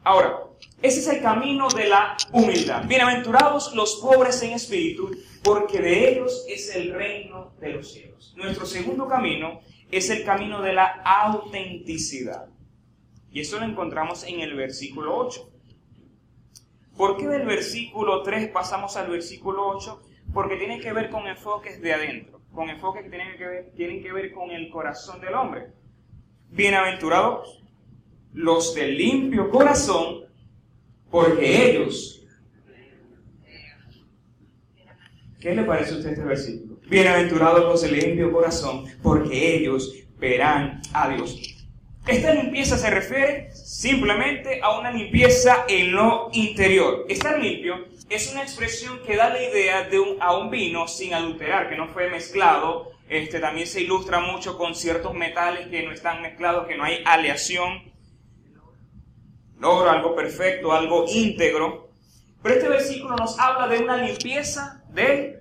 [0.09, 0.39] Ahora,
[0.81, 2.83] ese es el camino de la humildad.
[2.89, 5.11] Bienaventurados los pobres en espíritu,
[5.45, 8.33] porque de ellos es el reino de los cielos.
[8.35, 12.47] Nuestro segundo camino es el camino de la autenticidad.
[13.31, 15.53] Y eso lo encontramos en el versículo 8.
[16.97, 20.01] ¿Por qué del versículo 3 pasamos al versículo 8?
[20.33, 24.03] Porque tiene que ver con enfoques de adentro, con enfoques que tienen que ver, tienen
[24.03, 25.67] que ver con el corazón del hombre.
[26.49, 27.58] Bienaventurados
[28.39, 30.21] los de limpio corazón,
[31.11, 32.23] porque ellos...
[35.41, 36.81] ¿Qué le parece a usted este versículo?
[36.89, 41.57] Bienaventurados los de limpio corazón, porque ellos verán a Dios.
[42.07, 47.07] Esta limpieza se refiere simplemente a una limpieza en lo interior.
[47.09, 51.13] Estar limpio es una expresión que da la idea de un, a un vino sin
[51.13, 52.93] adulterar, que no fue mezclado.
[53.09, 57.03] Este, también se ilustra mucho con ciertos metales que no están mezclados, que no hay
[57.05, 57.88] aleación.
[59.59, 61.91] Logro algo perfecto, algo íntegro.
[62.43, 65.41] Pero este versículo nos habla de una limpieza del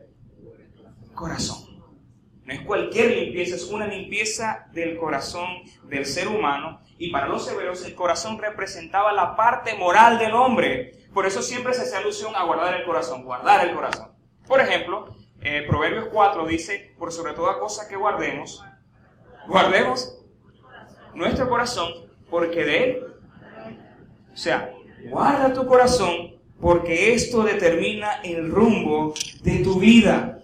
[1.13, 1.67] corazón.
[2.43, 5.47] No es cualquier limpieza, es una limpieza del corazón
[5.83, 6.81] del ser humano.
[6.97, 10.93] Y para los hebreos el corazón representaba la parte moral del hombre.
[11.13, 14.11] Por eso siempre se hace alusión a guardar el corazón, guardar el corazón.
[14.47, 18.63] Por ejemplo, eh, Proverbios 4 dice, por sobre toda cosa que guardemos,
[19.47, 20.17] guardemos
[21.13, 21.91] nuestro corazón,
[22.29, 23.06] porque de él,
[24.37, 24.71] o sea,
[25.05, 30.43] guarda tu corazón, porque esto determina el rumbo de tu vida.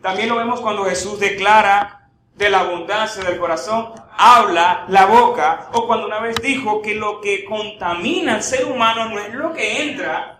[0.00, 5.86] También lo vemos cuando Jesús declara de la abundancia del corazón, habla la boca, o
[5.86, 9.90] cuando una vez dijo que lo que contamina al ser humano no es lo que
[9.90, 10.38] entra,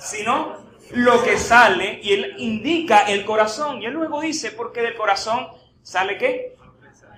[0.00, 0.54] sino
[0.92, 5.48] lo que sale, y él indica el corazón, y él luego dice, porque del corazón
[5.82, 6.54] sale qué?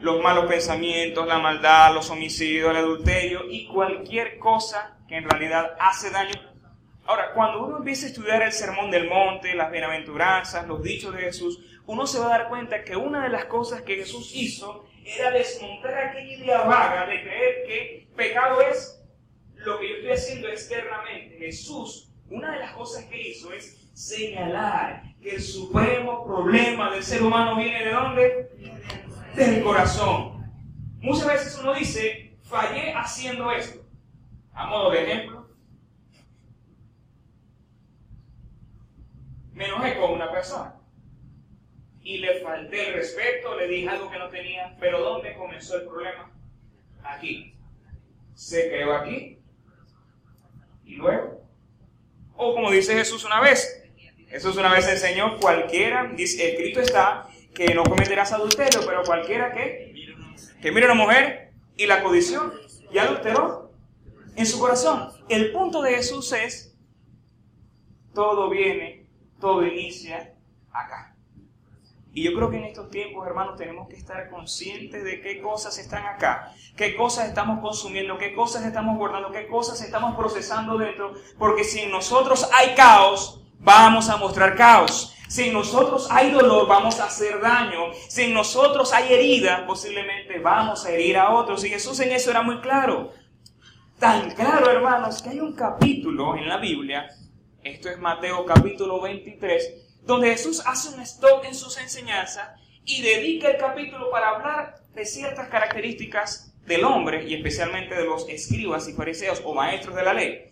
[0.01, 5.77] Los malos pensamientos, la maldad, los homicidios, el adulterio y cualquier cosa que en realidad
[5.79, 6.51] hace daño
[7.11, 11.23] Ahora, cuando uno empieza a estudiar el Sermón del Monte, las bienaventuranzas, los dichos de
[11.23, 14.87] Jesús, uno se va a dar cuenta que una de las cosas que Jesús hizo
[15.05, 19.03] era desmontar aquella idea vaga de creer que pecado es
[19.57, 21.37] lo que yo estoy haciendo externamente.
[21.39, 27.25] Jesús, una de las cosas que hizo es señalar que el supremo problema del ser
[27.25, 28.51] humano viene de dónde?
[29.41, 30.53] Del corazón.
[30.99, 33.83] Muchas veces uno dice, fallé haciendo esto.
[34.53, 35.49] A modo de ejemplo,
[39.55, 40.75] me enojé con una persona
[42.03, 45.87] y le falté el respeto, le dije algo que no tenía, pero ¿dónde comenzó el
[45.87, 46.31] problema?
[47.03, 47.55] Aquí.
[48.35, 49.39] Se quedó aquí
[50.85, 51.43] y luego.
[52.37, 53.91] O como dice Jesús una vez,
[54.29, 59.95] Jesús una vez enseñó, cualquiera, dice, escrito está, que no cometerás adulterio, pero cualquiera que,
[60.61, 62.53] que mire a una mujer y la codición
[62.93, 63.73] y adulteró
[64.37, 65.11] en su corazón.
[65.29, 66.77] El punto de Jesús es,
[68.13, 69.01] todo viene
[69.41, 70.35] todo inicia
[70.71, 71.17] acá.
[72.13, 75.79] Y yo creo que en estos tiempos, hermanos, tenemos que estar conscientes de qué cosas
[75.79, 81.15] están acá, qué cosas estamos consumiendo, qué cosas estamos guardando, qué cosas estamos procesando dentro,
[81.39, 85.17] porque si en nosotros hay caos, vamos a mostrar caos.
[85.31, 87.95] Si en nosotros hay dolor, vamos a hacer daño.
[88.09, 91.65] Si en nosotros hay herida, posiblemente vamos a herir a otros.
[91.65, 93.13] Y Jesús en eso era muy claro.
[93.99, 97.09] Tan claro, hermanos, que hay un capítulo en la Biblia
[97.63, 103.51] esto es Mateo capítulo 23, donde Jesús hace un stop en sus enseñanzas y dedica
[103.51, 108.95] el capítulo para hablar de ciertas características del hombre y especialmente de los escribas y
[108.95, 110.51] fariseos o maestros de la ley.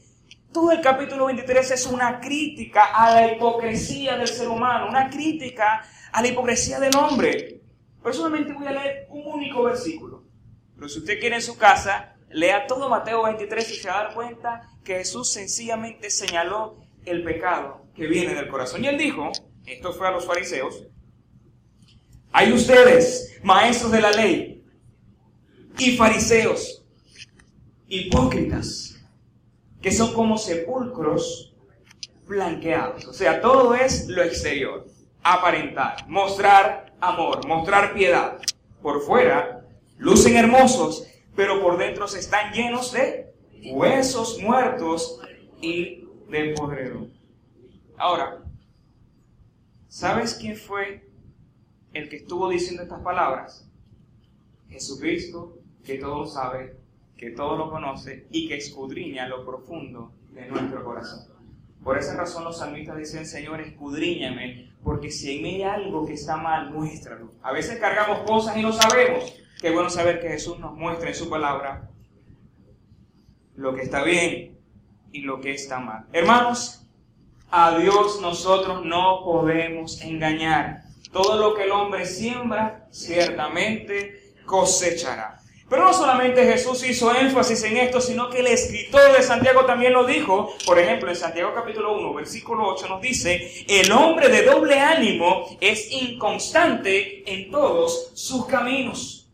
[0.52, 5.82] Todo el capítulo 23 es una crítica a la hipocresía del ser humano, una crítica
[6.10, 7.60] a la hipocresía del hombre.
[8.02, 10.24] Personalmente voy a leer un único versículo.
[10.74, 14.04] Pero si usted quiere en su casa, lea todo Mateo 23 y se va a
[14.04, 18.84] dar cuenta que Jesús sencillamente señaló el pecado que viene del corazón.
[18.84, 19.30] Y él dijo,
[19.66, 20.86] esto fue a los fariseos,
[22.32, 24.64] hay ustedes, maestros de la ley,
[25.78, 26.84] y fariseos,
[27.86, 28.87] hipócritas,
[29.80, 31.54] que son como sepulcros
[32.26, 33.06] blanqueados.
[33.06, 34.86] O sea, todo es lo exterior,
[35.22, 38.38] aparentar, mostrar amor, mostrar piedad.
[38.82, 39.64] Por fuera
[39.98, 43.32] lucen hermosos, pero por dentro se están llenos de
[43.72, 45.20] huesos muertos
[45.60, 47.08] y del podredor.
[47.96, 48.44] Ahora,
[49.88, 51.08] ¿sabes quién fue
[51.92, 53.68] el que estuvo diciendo estas palabras?
[54.68, 56.76] Jesucristo, que todo sabe,
[57.18, 61.26] que todo lo conoce y que escudriña lo profundo de nuestro corazón.
[61.82, 66.14] Por esa razón los salmistas dicen, Señor, escudriñame, porque si en mí hay algo que
[66.14, 67.32] está mal, muéstralo.
[67.42, 69.34] A veces cargamos cosas y no sabemos.
[69.60, 71.90] Qué bueno saber que Jesús nos muestra en su palabra
[73.56, 74.56] lo que está bien
[75.10, 76.06] y lo que está mal.
[76.12, 76.86] Hermanos,
[77.50, 80.82] a Dios nosotros no podemos engañar.
[81.12, 85.37] Todo lo que el hombre siembra, ciertamente cosechará.
[85.68, 89.92] Pero no solamente Jesús hizo énfasis en esto, sino que el escritor de Santiago también
[89.92, 90.54] lo dijo.
[90.64, 95.58] Por ejemplo, en Santiago capítulo 1, versículo 8 nos dice, el hombre de doble ánimo
[95.60, 99.28] es inconstante en todos sus caminos.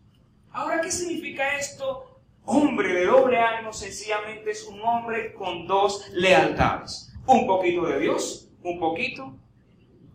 [0.50, 2.20] Ahora, ¿qué significa esto?
[2.46, 7.12] Hombre de doble ánimo sencillamente es un hombre con dos lealtades.
[7.26, 9.36] Un poquito de Dios, un poquito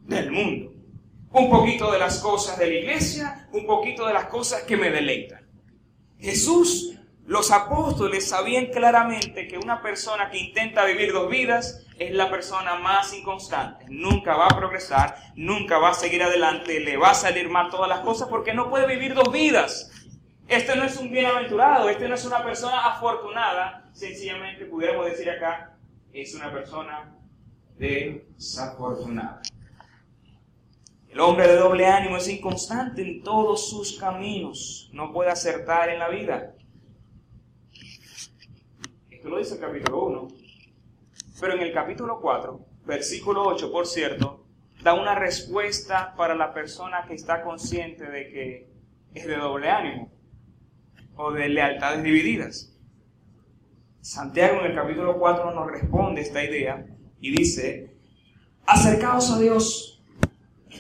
[0.06, 0.74] del mundo.
[1.32, 4.90] Un poquito de las cosas de la iglesia, un poquito de las cosas que me
[4.90, 5.39] deleitan.
[6.20, 12.30] Jesús, los apóstoles sabían claramente que una persona que intenta vivir dos vidas es la
[12.30, 13.86] persona más inconstante.
[13.88, 17.88] Nunca va a progresar, nunca va a seguir adelante, le va a salir mal todas
[17.88, 19.92] las cosas porque no puede vivir dos vidas.
[20.48, 25.78] Este no es un bienaventurado, este no es una persona afortunada, sencillamente pudiéramos decir acá,
[26.12, 27.16] es una persona
[27.78, 29.42] desafortunada.
[31.10, 35.98] El hombre de doble ánimo es inconstante en todos sus caminos, no puede acertar en
[35.98, 36.56] la vida.
[39.10, 40.28] Esto lo dice el capítulo 1.
[41.42, 44.46] Pero en el capítulo 4, versículo 8, por cierto,
[44.84, 48.70] da una respuesta para la persona que está consciente de que
[49.16, 50.12] es de doble ánimo
[51.16, 52.78] o de lealtades divididas.
[54.00, 56.86] Santiago en el capítulo 4 nos responde esta idea
[57.20, 57.98] y dice,
[58.68, 59.89] acercaos a Dios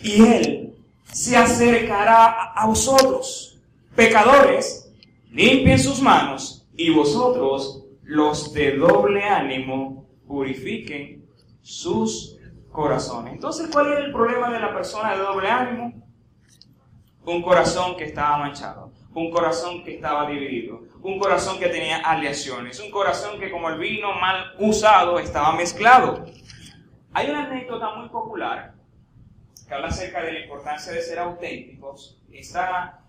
[0.01, 3.59] y Él se acercará a vosotros.
[3.95, 4.91] Pecadores,
[5.31, 11.27] limpien sus manos y vosotros, los de doble ánimo, purifiquen
[11.61, 12.37] sus
[12.71, 13.33] corazones.
[13.33, 15.93] Entonces, ¿cuál es el problema de la persona de doble ánimo?
[17.25, 22.79] Un corazón que estaba manchado, un corazón que estaba dividido, un corazón que tenía aleaciones,
[22.79, 26.25] un corazón que como el vino mal usado estaba mezclado.
[27.13, 28.78] Hay una anécdota muy popular
[29.69, 33.03] que habla acerca de la importancia de ser auténticos, esta,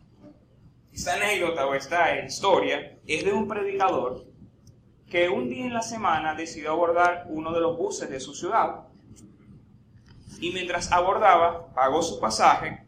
[0.92, 4.27] esta anécdota o esta historia es de un predicador
[5.09, 8.83] que un día en la semana decidió abordar uno de los buses de su ciudad.
[10.38, 12.87] Y mientras abordaba, pagó su pasaje,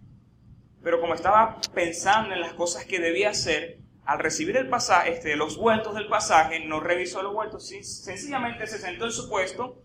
[0.83, 5.35] pero como estaba pensando en las cosas que debía hacer, al recibir el pasaje, este,
[5.35, 9.83] los vueltos del pasaje, no revisó los vueltos, sencillamente se sentó en su puesto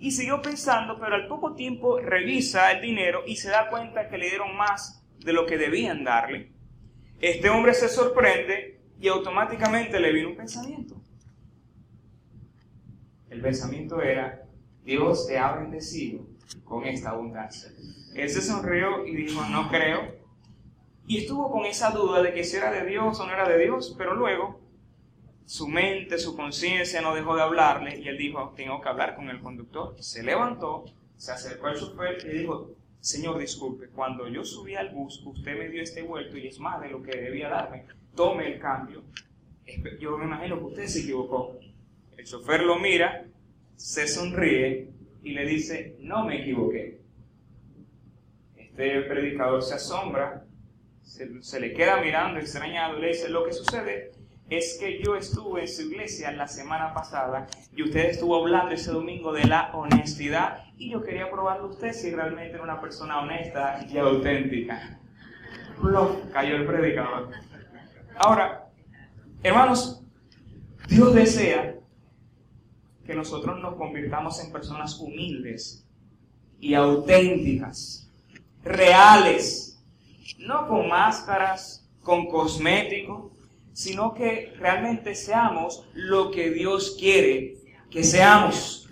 [0.00, 4.16] y siguió pensando, pero al poco tiempo revisa el dinero y se da cuenta que
[4.16, 6.52] le dieron más de lo que debían darle.
[7.20, 10.96] Este hombre se sorprende y automáticamente le vino un pensamiento.
[13.28, 14.42] El pensamiento era,
[14.82, 16.26] Dios te ha bendecido
[16.64, 17.70] con esta abundancia.
[18.14, 20.18] Él se sonrió y dijo, no creo.
[21.06, 23.58] Y estuvo con esa duda de que si era de Dios o no era de
[23.58, 24.59] Dios, pero luego
[25.50, 29.28] su mente, su conciencia no dejó de hablarle y él dijo, tengo que hablar con
[29.30, 29.96] el conductor.
[29.98, 30.84] Se levantó,
[31.16, 35.68] se acercó al chofer y dijo, Señor, disculpe, cuando yo subí al bus, usted me
[35.68, 37.84] dio este vuelto y es más de lo que debía darme.
[38.14, 39.02] Tome el cambio.
[39.98, 41.58] Yo me imagino que usted se equivocó.
[42.16, 43.26] El chofer lo mira,
[43.74, 44.88] se sonríe
[45.24, 47.00] y le dice, no me equivoqué.
[48.56, 50.46] Este predicador se asombra,
[51.02, 54.19] se, le queda mirando extrañado y le dice, lo que sucede
[54.50, 58.90] es que yo estuve en su iglesia la semana pasada y usted estuvo hablando ese
[58.90, 63.20] domingo de la honestidad y yo quería probarle a usted si realmente era una persona
[63.20, 64.98] honesta y auténtica.
[66.32, 67.30] cayó el predicador.
[68.16, 68.68] Ahora,
[69.44, 70.02] hermanos,
[70.88, 71.76] Dios desea
[73.06, 75.86] que nosotros nos convirtamos en personas humildes
[76.58, 78.10] y auténticas,
[78.64, 79.80] reales,
[80.38, 83.30] no con máscaras, con cosméticos,
[83.72, 87.60] sino que realmente seamos lo que Dios quiere
[87.90, 88.88] que seamos.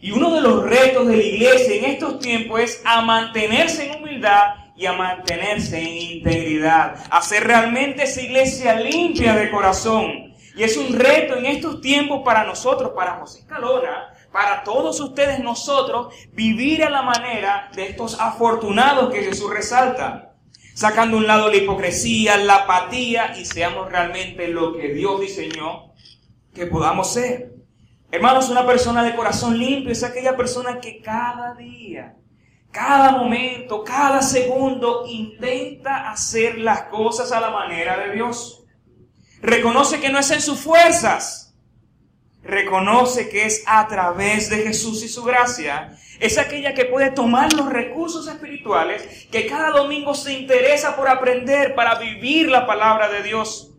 [0.00, 4.02] Y uno de los retos de la iglesia en estos tiempos es a mantenerse en
[4.02, 10.34] humildad y a mantenerse en integridad, hacer realmente esa iglesia limpia de corazón.
[10.56, 15.38] Y es un reto en estos tiempos para nosotros, para José Escalona, para todos ustedes
[15.40, 20.29] nosotros, vivir a la manera de estos afortunados que Jesús resalta
[20.74, 25.92] sacando a un lado la hipocresía, la apatía y seamos realmente lo que Dios diseñó
[26.54, 27.54] que podamos ser.
[28.10, 32.16] Hermanos, una persona de corazón limpio es aquella persona que cada día,
[32.72, 38.64] cada momento, cada segundo intenta hacer las cosas a la manera de Dios.
[39.42, 41.49] Reconoce que no es en sus fuerzas,
[42.42, 47.52] reconoce que es a través de Jesús y su gracia, es aquella que puede tomar
[47.52, 53.22] los recursos espirituales que cada domingo se interesa por aprender para vivir la palabra de
[53.22, 53.72] Dios.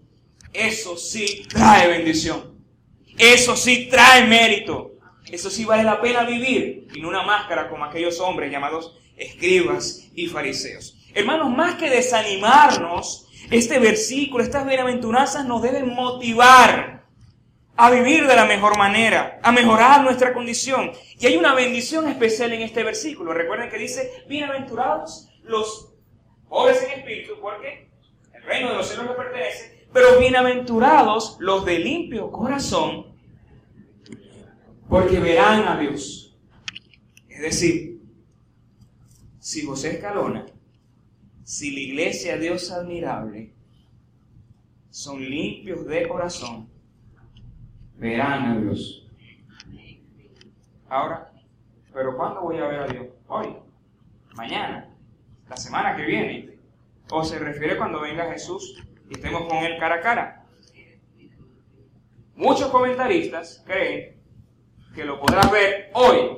[0.53, 2.59] Eso sí trae bendición.
[3.17, 4.93] Eso sí trae mérito.
[5.31, 10.27] Eso sí vale la pena vivir en una máscara como aquellos hombres llamados escribas y
[10.27, 10.97] fariseos.
[11.13, 17.00] Hermanos, más que desanimarnos, este versículo, estas bienaventuranzas nos deben motivar
[17.81, 20.91] a vivir de la mejor manera, a mejorar nuestra condición.
[21.17, 23.33] Y hay una bendición especial en este versículo.
[23.33, 25.91] Recuerden que dice, bienaventurados los
[26.47, 27.89] pobres en espíritu, porque
[28.35, 33.15] el reino de los cielos les pertenece, pero bienaventurados los de limpio corazón,
[34.87, 36.37] porque verán a Dios.
[37.29, 37.99] Es decir,
[39.39, 40.45] si José Escalona,
[41.43, 43.55] si la iglesia Dios admirable,
[44.91, 46.70] son limpios de corazón,
[48.01, 49.05] verán a Dios.
[50.89, 51.31] Ahora,
[51.93, 53.07] ¿pero cuándo voy a ver a Dios?
[53.27, 53.55] Hoy,
[54.33, 54.89] mañana,
[55.47, 56.49] la semana que viene.
[57.11, 60.45] ¿O se refiere cuando venga Jesús y estemos con Él cara a cara?
[62.35, 64.15] Muchos comentaristas creen
[64.95, 66.37] que lo podrás ver hoy,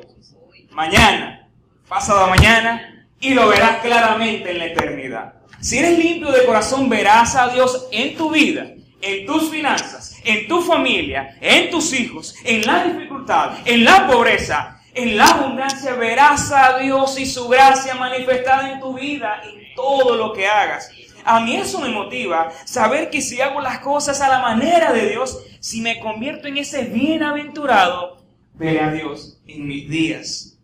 [0.71, 1.47] mañana,
[1.87, 5.35] pasado mañana y lo verás claramente en la eternidad.
[5.61, 8.73] Si eres limpio de corazón, verás a Dios en tu vida,
[9.03, 14.79] en tus finanzas, en tu familia, en tus hijos, en la dificultad, en la pobreza,
[14.93, 20.15] en la abundancia, verás a Dios y su gracia manifestada en tu vida, en todo
[20.15, 20.89] lo que hagas.
[21.25, 25.09] A mí eso me motiva, saber que si hago las cosas a la manera de
[25.09, 28.23] Dios, si me convierto en ese bienaventurado,
[28.53, 30.59] veré a Dios en mis días,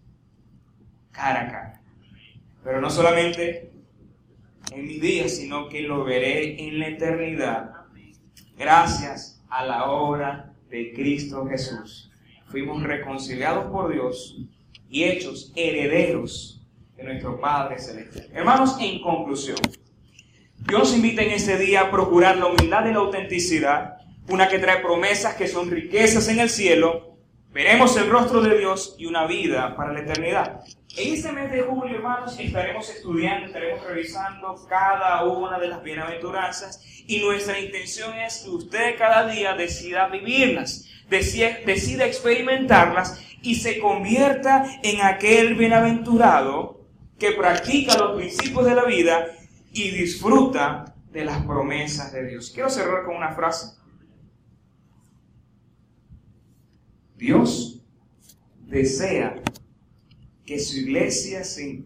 [1.11, 1.81] cara a cara.
[2.63, 3.71] Pero no solamente
[4.71, 7.78] en mis días, sino que lo veré en la eternidad.
[8.59, 12.11] Gracias a la obra de Cristo Jesús.
[12.47, 14.35] Fuimos reconciliados por Dios
[14.89, 16.61] y hechos herederos
[16.97, 18.27] de nuestro Padre Celestial.
[18.33, 19.55] Hermanos, en conclusión,
[20.57, 23.95] Dios invita en este día a procurar la humildad y la autenticidad,
[24.27, 27.15] una que trae promesas que son riquezas en el cielo,
[27.53, 30.65] veremos el rostro de Dios y una vida para la eternidad.
[30.97, 36.83] En este mes de julio, hermanos, estaremos estudiando, estaremos revisando cada una de las bienaventuranzas
[37.07, 44.65] y nuestra intención es que usted cada día decida vivirlas, decida experimentarlas y se convierta
[44.81, 46.87] en aquel bienaventurado
[47.19, 49.27] que practica los principios de la vida
[49.71, 52.49] y disfruta de las promesas de Dios.
[52.51, 53.77] Quiero cerrar con una frase.
[57.15, 57.83] Dios
[58.61, 59.35] desea
[60.49, 61.83] que su iglesia se...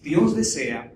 [0.00, 0.92] Dios desea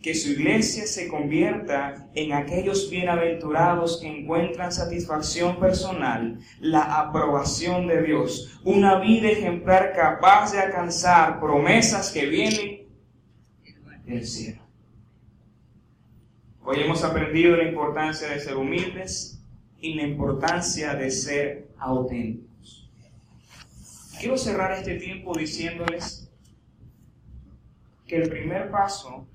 [0.00, 8.02] que su iglesia se convierta en aquellos bienaventurados que encuentran satisfacción personal, la aprobación de
[8.02, 12.86] Dios, una vida ejemplar capaz de alcanzar promesas que vienen
[14.06, 14.62] del cielo.
[16.64, 19.38] Hoy hemos aprendido la importancia de ser humildes
[19.82, 22.45] y la importancia de ser auténticos.
[24.18, 26.30] Quiero cerrar este tiempo diciéndoles
[28.06, 29.26] que el primer paso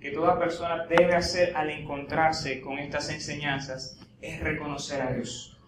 [0.00, 5.58] que toda persona debe hacer al encontrarse con estas enseñanzas es reconocer a Dios.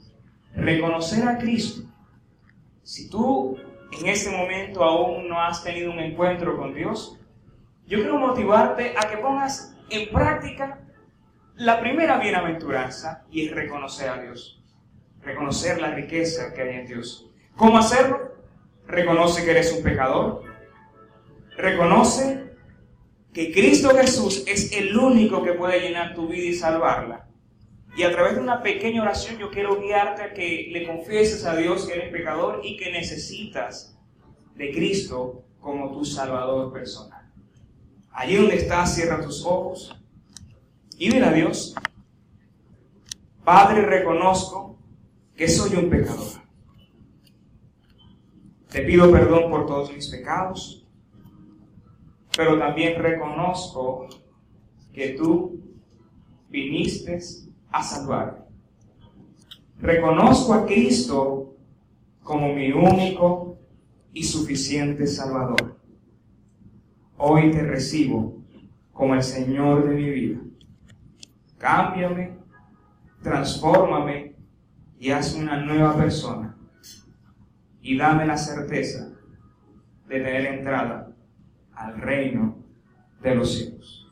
[0.54, 1.82] Reconocer a Cristo.
[2.82, 3.58] Si tú
[3.92, 7.18] en ese momento aún no has tenido un encuentro con Dios,
[7.86, 10.80] yo quiero motivarte a que pongas en práctica
[11.56, 14.62] la primera bienaventuranza y es reconocer a Dios.
[15.22, 17.30] Reconocer la riqueza que hay en Dios.
[17.56, 18.34] ¿Cómo hacerlo?
[18.86, 20.42] Reconoce que eres un pecador.
[21.56, 22.44] Reconoce
[23.32, 27.28] que Cristo Jesús es el único que puede llenar tu vida y salvarla.
[27.96, 31.56] Y a través de una pequeña oración yo quiero guiarte a que le confieses a
[31.56, 33.96] Dios que eres pecador y que necesitas
[34.54, 37.32] de Cristo como tu Salvador personal.
[38.12, 39.96] Allí donde estás, cierra tus ojos
[40.96, 41.74] y dile a Dios,
[43.44, 44.78] Padre, reconozco
[45.36, 46.43] que soy un pecador.
[48.74, 50.84] Te pido perdón por todos mis pecados,
[52.36, 54.08] pero también reconozco
[54.92, 55.60] que tú
[56.50, 57.20] viniste
[57.70, 58.48] a salvar.
[59.78, 61.54] Reconozco a Cristo
[62.24, 63.60] como mi único
[64.12, 65.78] y suficiente Salvador.
[67.16, 68.42] Hoy te recibo
[68.92, 70.40] como el Señor de mi vida
[71.64, 72.36] cámbiame,
[73.22, 74.34] transfórmame
[74.98, 76.43] y hazme una nueva persona.
[77.84, 79.10] Y dame la certeza
[80.08, 81.12] de tener entrada
[81.74, 82.56] al reino
[83.20, 84.10] de los cielos.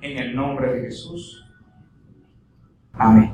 [0.00, 1.46] En el nombre de Jesús.
[2.92, 3.28] Amén.